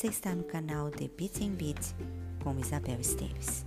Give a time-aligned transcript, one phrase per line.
[0.00, 1.94] Você está no canal The Beat and Beat
[2.42, 3.66] com Isabel Esteves.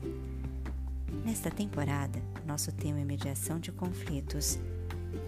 [1.23, 4.57] Nesta temporada, nosso tema é mediação de conflitos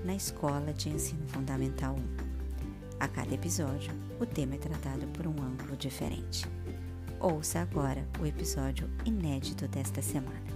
[0.03, 2.97] na Escola de Ensino Fundamental 1.
[2.99, 6.43] A cada episódio, o tema é tratado por um ângulo diferente.
[7.19, 10.54] Ouça agora o episódio inédito desta semana.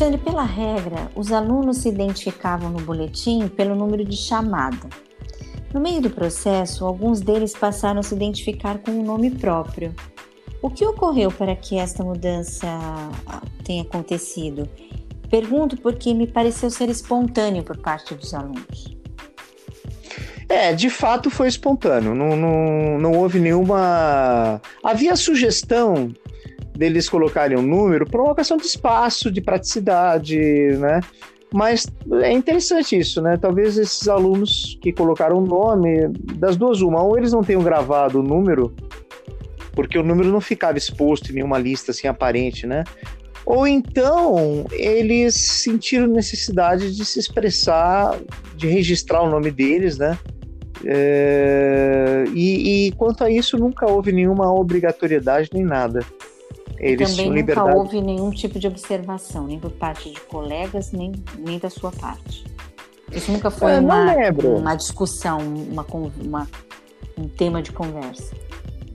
[0.00, 4.88] Alexandre, pela regra, os alunos se identificavam no boletim pelo número de chamada.
[5.74, 9.92] No meio do processo, alguns deles passaram a se identificar com um nome próprio.
[10.62, 12.68] O que ocorreu para que esta mudança
[13.64, 14.68] tenha acontecido?
[15.28, 18.96] Pergunto porque me pareceu ser espontâneo por parte dos alunos.
[20.48, 22.14] É, de fato foi espontâneo.
[22.14, 24.62] Não, não, não houve nenhuma.
[24.80, 26.14] Havia sugestão
[26.78, 30.38] deles colocarem um número por uma questão de espaço, de praticidade,
[30.78, 31.00] né?
[31.52, 31.86] Mas
[32.22, 33.36] é interessante isso, né?
[33.36, 38.20] Talvez esses alunos que colocaram o nome, das duas, uma, ou eles não tenham gravado
[38.20, 38.72] o número,
[39.72, 42.84] porque o número não ficava exposto em nenhuma lista assim aparente, né?
[43.44, 48.16] Ou então eles sentiram necessidade de se expressar,
[48.54, 50.16] de registrar o nome deles, né?
[50.84, 52.24] É...
[52.34, 56.00] E, e quanto a isso, nunca houve nenhuma obrigatoriedade nem nada.
[56.80, 57.76] Eles também nunca liberdade.
[57.76, 62.44] houve nenhum tipo de observação, nem por parte de colegas, nem, nem da sua parte.
[63.12, 64.04] Isso nunca foi é, uma,
[64.58, 65.84] uma discussão, uma,
[66.22, 66.48] uma,
[67.16, 68.36] um tema de conversa.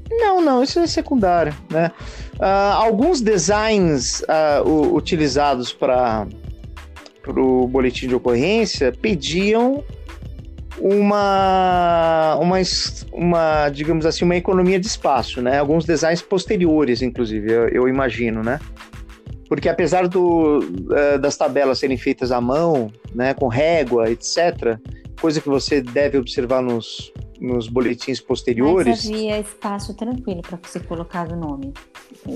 [0.09, 1.91] Não, não, isso é secundário, né?
[2.35, 6.27] Uh, alguns designs uh, utilizados para
[7.35, 9.83] o boletim de ocorrência pediam
[10.79, 12.57] uma, uma,
[13.11, 15.59] uma, digamos assim, uma economia de espaço, né?
[15.59, 18.59] Alguns designs posteriores, inclusive, eu, eu imagino, né?
[19.47, 24.79] Porque apesar do, uh, das tabelas serem feitas à mão, né, com régua, etc.,
[25.21, 28.87] coisa que você deve observar nos, nos boletins posteriores.
[28.87, 31.73] Mas havia espaço tranquilo para você colocar o nome.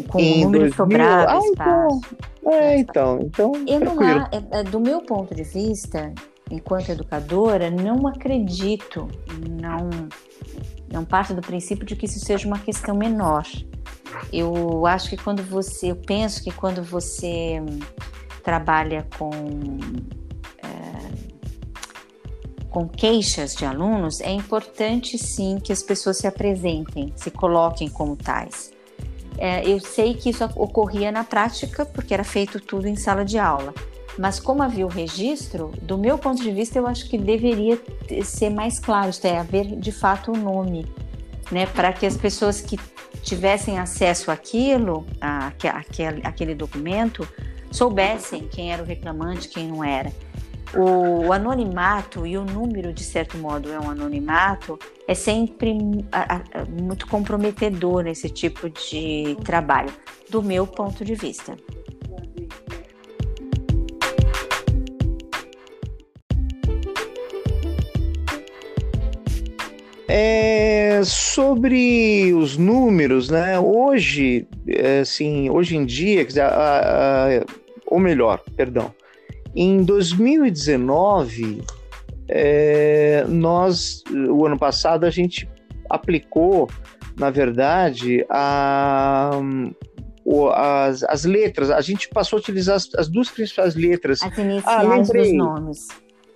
[0.09, 0.74] Com o número 2000...
[0.74, 2.02] sobrado, ah, espaço.
[2.40, 3.52] Então, é, então, então.
[3.68, 6.14] Eu não há, é, é, do meu ponto de vista,
[6.50, 9.08] enquanto educadora, não acredito,
[9.50, 9.90] não,
[10.91, 13.46] não parto do princípio de que isso seja uma questão menor.
[14.31, 17.62] Eu acho que quando você, eu penso que quando você
[18.44, 19.30] trabalha com
[20.63, 20.97] é,
[22.69, 28.16] com queixas de alunos, é importante sim que as pessoas se apresentem, se coloquem como
[28.16, 28.72] tais.
[29.38, 33.38] É, eu sei que isso ocorria na prática, porque era feito tudo em sala de
[33.38, 33.74] aula.
[34.17, 37.79] Mas como havia o registro, do meu ponto de vista, eu acho que deveria
[38.23, 40.85] ser mais claro, isto é, haver de fato o um nome,
[41.51, 42.79] né, para que as pessoas que
[43.22, 47.28] tivessem acesso àquilo, a, aquele, aquele documento,
[47.72, 50.11] soubessem quem era o reclamante, quem não era.
[50.73, 55.78] O, o, anonimato e o número, de certo modo, é um anonimato, é sempre
[56.11, 56.41] a, a,
[56.81, 59.94] muito comprometedor nesse tipo de trabalho,
[60.29, 61.55] do meu ponto de vista.
[70.09, 73.59] É, sobre os números, né?
[73.59, 74.47] Hoje,
[75.01, 77.45] assim, hoje em dia, quer dizer, a, a,
[77.88, 78.94] ou melhor, perdão,
[79.53, 81.63] em 2019,
[82.29, 85.50] é, nós, o ano passado, a gente
[85.90, 86.69] aplicou,
[87.17, 89.31] na verdade, a,
[90.53, 91.69] as, as letras.
[91.72, 94.22] A gente passou a utilizar as, as duas principais letras.
[94.22, 95.23] As iniciais ah, lembrei.
[95.23, 95.88] dos nomes.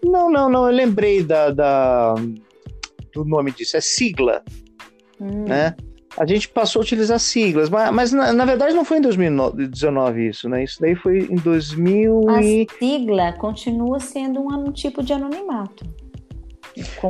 [0.03, 0.65] Não, não, não.
[0.65, 2.15] Eu lembrei da, da
[3.13, 4.43] do nome disso, é sigla,
[5.19, 5.45] hum.
[5.47, 5.75] né?
[6.17, 10.27] A gente passou a utilizar siglas, mas, mas na, na, verdade não foi em 2019
[10.27, 10.63] isso, né?
[10.63, 12.67] Isso daí foi em 2000 A e...
[12.77, 15.85] sigla continua sendo um, um tipo de anonimato.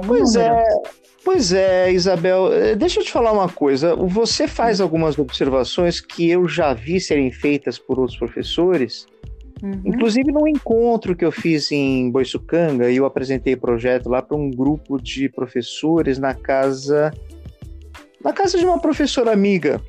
[0.05, 0.53] pois número.
[0.53, 0.81] é,
[1.25, 2.53] pois é, Isabel.
[2.53, 3.95] Eh, deixa eu te falar uma coisa.
[3.95, 9.07] Você faz algumas observações que eu já vi serem feitas por outros professores
[9.61, 9.81] Uhum.
[9.85, 14.49] Inclusive, num encontro que eu fiz em Boiçucanga, eu apresentei o projeto lá para um
[14.49, 17.13] grupo de professores na casa
[18.23, 19.81] na casa de uma professora amiga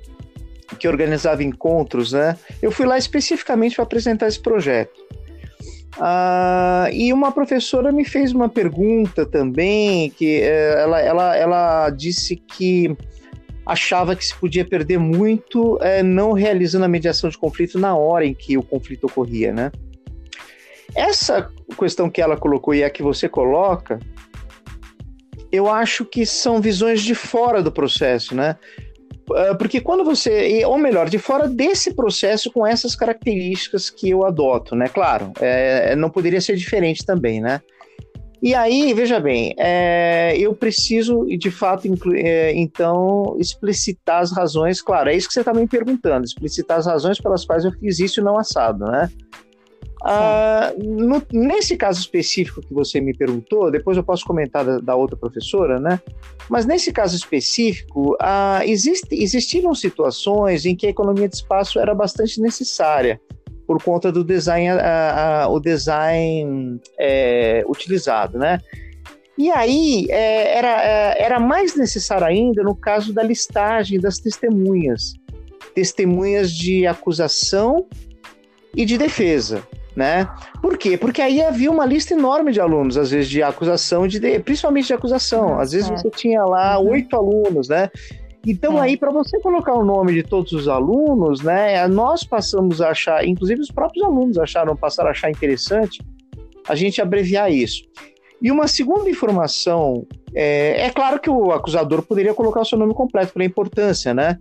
[0.79, 2.37] que organizava encontros, né?
[2.63, 5.01] Eu fui lá especificamente para apresentar esse projeto.
[6.01, 12.37] Ah, e uma professora me fez uma pergunta também, que eh, ela, ela, ela disse
[12.37, 12.97] que
[13.64, 18.26] achava que se podia perder muito é, não realizando a mediação de conflito na hora
[18.26, 19.70] em que o conflito ocorria, né?
[20.94, 23.99] Essa questão que ela colocou e a que você coloca,
[25.50, 28.56] eu acho que são visões de fora do processo, né?
[29.31, 34.26] Uh, porque quando você, ou melhor, de fora desse processo com essas características que eu
[34.26, 34.88] adoto, né?
[34.88, 37.61] Claro, é, não poderia ser diferente também, né?
[38.43, 45.11] E aí, veja bem, é, eu preciso, de fato, é, então, explicitar as razões, claro,
[45.11, 48.19] é isso que você está me perguntando, explicitar as razões pelas quais eu fiz isso
[48.19, 49.09] e não assado, né?
[50.05, 54.97] Ah, no, nesse caso específico que você me perguntou, depois eu posso comentar da, da
[54.97, 56.00] outra professora, né?
[56.50, 61.95] Mas nesse caso específico, ah, existe, existiram situações em que a economia de espaço era
[61.95, 63.21] bastante necessária
[63.73, 68.61] por conta do design, ah, o design é, utilizado, né?
[69.39, 75.15] E aí é, era, é, era mais necessário ainda no caso da listagem das testemunhas,
[75.75, 77.87] testemunhas de acusação
[78.77, 79.63] e de defesa
[79.95, 80.27] né?
[80.61, 80.97] Por quê?
[80.97, 84.95] Porque aí havia uma lista enorme de alunos, às vezes de acusação, de, principalmente de
[84.95, 85.61] acusação.
[85.61, 86.91] Às vezes você tinha lá uhum.
[86.93, 87.91] oito alunos, né?
[88.47, 91.87] Então aí para você colocar o nome de todos os alunos, né?
[91.87, 96.00] Nós passamos a achar, inclusive os próprios alunos acharam, passaram a achar interessante
[96.69, 97.83] a gente abreviar isso.
[98.41, 100.05] E uma segunda informação,
[100.35, 104.39] é, é claro que o acusador poderia colocar o seu nome completo pela importância, né?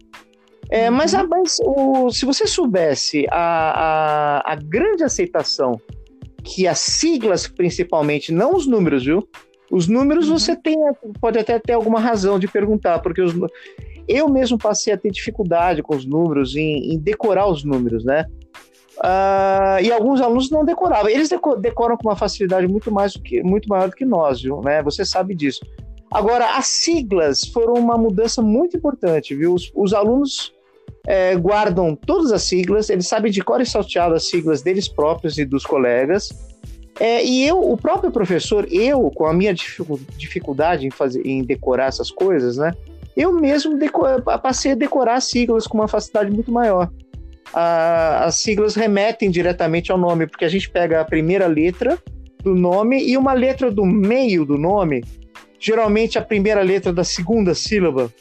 [0.72, 0.96] É, uhum.
[0.96, 5.80] mas, a, mas o, se você soubesse a, a, a, grande aceitação
[6.44, 9.28] que as siglas, principalmente, não os números, viu?
[9.72, 10.38] Os números uhum.
[10.38, 10.78] você tem,
[11.22, 13.34] pode até ter alguma razão de perguntar, porque os,
[14.08, 18.26] eu mesmo passei a ter dificuldade com os números, em, em decorar os números, né?
[18.98, 21.10] Uh, e alguns alunos não decoravam.
[21.10, 21.30] Eles
[21.60, 24.62] decoram com uma facilidade muito, mais do que, muito maior do que nós, viu?
[24.62, 24.84] Né?
[24.84, 25.62] Você sabe disso.
[26.12, 29.54] Agora, as siglas foram uma mudança muito importante, viu?
[29.54, 30.54] Os, os alunos
[31.08, 35.38] é, guardam todas as siglas, eles sabem de cor e salteado as siglas deles próprios
[35.38, 36.30] e dos colegas.
[37.02, 41.86] É, e eu, o próprio professor, eu, com a minha dificuldade em, fazer, em decorar
[41.86, 42.74] essas coisas, né?
[43.18, 43.76] Eu mesmo
[44.40, 46.92] passei a decorar as siglas com uma facilidade muito maior.
[47.52, 51.98] as siglas remetem diretamente ao nome, porque a gente pega a primeira letra
[52.44, 55.04] do nome e uma letra do meio do nome,
[55.60, 58.14] geralmente a primeira letra da segunda sílaba,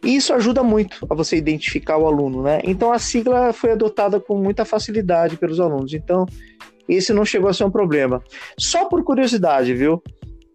[0.00, 2.60] e isso ajuda muito a você identificar o aluno, né?
[2.62, 5.92] Então a sigla foi adotada com muita facilidade pelos alunos.
[5.92, 6.24] Então,
[6.88, 8.22] esse não chegou a ser um problema.
[8.58, 10.02] Só por curiosidade, viu?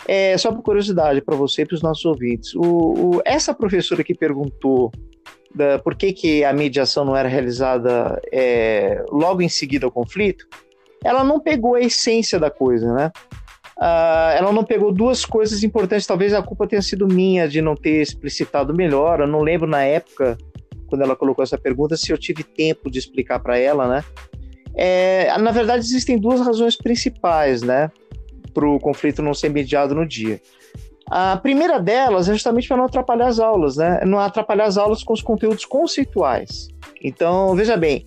[0.07, 2.55] É, só por curiosidade para você e para os nossos ouvintes.
[2.55, 4.91] O, o, essa professora que perguntou
[5.53, 10.45] da, por que, que a mediação não era realizada é, logo em seguida ao conflito,
[11.03, 13.11] ela não pegou a essência da coisa, né?
[13.77, 16.05] Uh, ela não pegou duas coisas importantes.
[16.05, 19.21] Talvez a culpa tenha sido minha de não ter explicitado melhor.
[19.21, 20.37] Eu não lembro na época,
[20.87, 24.03] quando ela colocou essa pergunta, se eu tive tempo de explicar para ela, né?
[24.75, 27.91] É, na verdade, existem duas razões principais, né,
[28.53, 30.39] para o conflito não ser mediado no dia.
[31.09, 34.01] A primeira delas é justamente para não atrapalhar as aulas, né?
[34.05, 36.67] Não atrapalhar as aulas com os conteúdos conceituais.
[37.03, 38.05] Então, veja bem,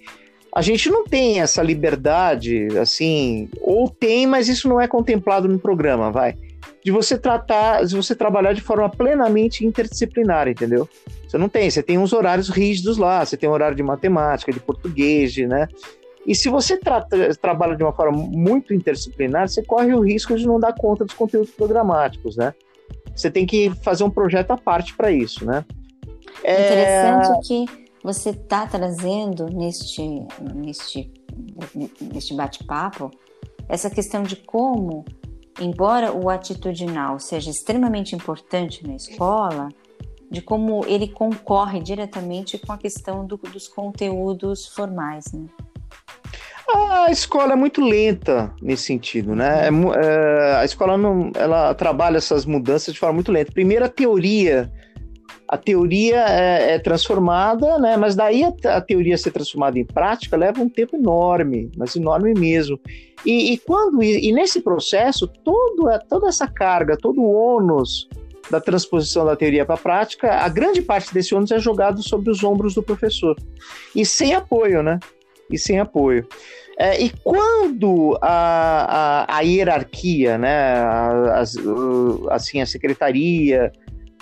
[0.55, 5.59] a gente não tem essa liberdade, assim, ou tem, mas isso não é contemplado no
[5.59, 6.37] programa, vai.
[6.85, 10.89] De você tratar, de você trabalhar de forma plenamente interdisciplinar, entendeu?
[11.27, 14.53] Você não tem, você tem uns horários rígidos lá, você tem um horário de matemática,
[14.53, 15.67] de português, né?
[16.27, 17.05] E se você tra
[17.41, 21.15] trabalha de uma forma muito interdisciplinar, você corre o risco de não dar conta dos
[21.15, 22.55] conteúdos programáticos, né?
[23.15, 25.65] Você tem que fazer um projeto à parte para isso, né?
[26.41, 27.41] Interessante é...
[27.43, 30.03] que você está trazendo neste,
[30.55, 31.13] neste,
[32.01, 33.11] neste bate-papo
[33.69, 35.05] essa questão de como,
[35.61, 39.69] embora o atitudinal seja extremamente importante na escola,
[40.31, 45.47] de como ele concorre diretamente com a questão do, dos conteúdos formais, né?
[46.75, 49.67] A escola é muito lenta nesse sentido, né?
[49.67, 53.53] É, é, a escola não, ela trabalha essas mudanças de forma muito lenta.
[53.53, 54.71] Primeiro, a teoria
[55.53, 57.95] a teoria é, é transformada, né?
[57.95, 62.33] Mas daí a, a, teoria ser transformada em prática leva um tempo enorme, mas enorme
[62.33, 62.81] mesmo.
[63.23, 68.09] E, e quando e, e, nesse processo todo, toda essa carga, todo o ônus
[68.51, 72.31] da transposição da teoria para a prática, a grande parte desse ônus é jogado sobre
[72.31, 73.37] os ombros do professor
[73.95, 74.99] e sem apoio, né?
[75.51, 76.27] E sem apoio.
[76.79, 80.75] É, e quando a, a, a, hierarquia, né,
[81.35, 81.55] as,
[82.31, 83.71] assim, a secretaria,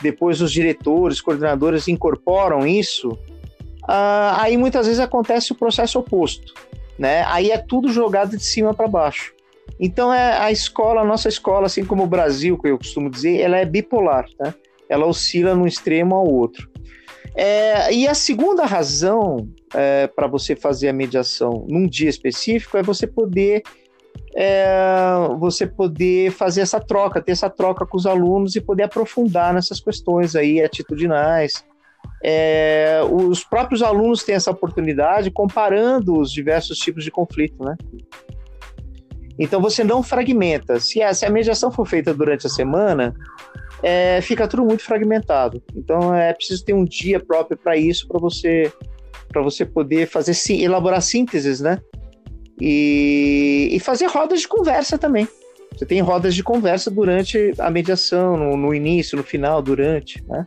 [0.02, 6.54] depois os diretores, coordenadores incorporam isso, uh, aí muitas vezes acontece o processo oposto,
[6.99, 7.25] né?
[7.28, 9.33] Aí é tudo jogado de cima para baixo.
[9.78, 13.40] Então é a escola, a nossa escola, assim como o Brasil, que eu costumo dizer,
[13.40, 14.54] ela é bipolar, tá?
[14.88, 16.69] Ela oscila num extremo ao outro.
[17.35, 22.83] É, e a segunda razão é, para você fazer a mediação num dia específico é
[22.83, 23.62] você poder
[24.35, 24.65] é,
[25.39, 29.81] você poder fazer essa troca, ter essa troca com os alunos e poder aprofundar nessas
[29.81, 31.65] questões aí atitudinais,
[32.23, 37.77] é, os próprios alunos têm essa oportunidade comparando os diversos tipos de conflito, né?
[39.39, 40.79] Então você não fragmenta.
[40.79, 43.15] Se a, se a mediação for feita durante a semana,
[43.83, 45.62] é, fica tudo muito fragmentado.
[45.75, 48.71] Então é preciso ter um dia próprio para isso, para você
[49.31, 51.79] para você poder fazer sim, elaborar sínteses, né?
[52.61, 55.27] E, e fazer rodas de conversa também.
[55.73, 60.45] Você tem rodas de conversa durante a mediação, no, no início, no final, durante, né?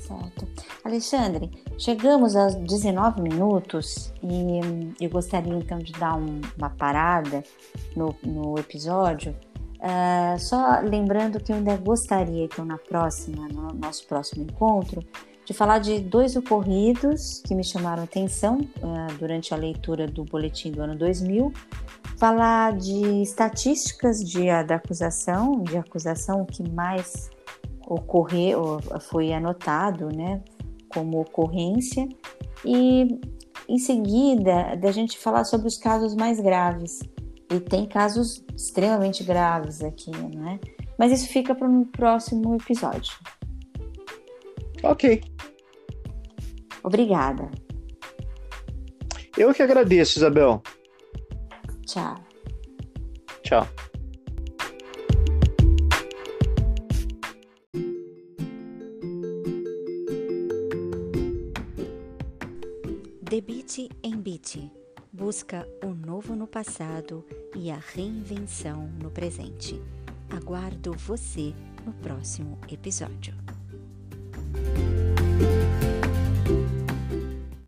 [0.00, 0.46] Certo.
[0.84, 4.60] Alexandre, chegamos aos 19 minutos e
[5.04, 7.42] eu gostaria então de dar um, uma parada
[7.96, 9.34] no, no episódio.
[9.78, 15.02] Uh, só lembrando que eu ainda gostaria, então, na próxima, no nosso próximo encontro,
[15.50, 20.70] de falar de dois ocorridos que me chamaram atenção uh, durante a leitura do boletim
[20.70, 21.52] do ano 2000,
[22.16, 27.28] falar de estatísticas de, da acusação, de acusação que mais
[27.84, 30.40] ocorreu, foi anotado, né,
[30.88, 32.08] como ocorrência
[32.64, 33.18] e
[33.68, 37.00] em seguida da gente falar sobre os casos mais graves.
[37.52, 40.60] E tem casos extremamente graves aqui, não é?
[40.96, 43.14] Mas isso fica para um próximo episódio.
[44.82, 45.22] Ok.
[46.82, 47.50] Obrigada.
[49.36, 50.62] Eu que agradeço, Isabel.
[51.86, 52.16] Tchau.
[53.42, 53.68] Tchau.
[63.22, 64.80] Debite em Beat
[65.20, 67.22] busca o novo no passado
[67.54, 69.78] e a reinvenção no presente.
[70.30, 71.52] Aguardo você
[71.84, 73.34] no próximo episódio.